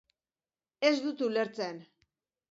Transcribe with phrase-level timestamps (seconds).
[0.89, 1.77] Ez dut ulertzen.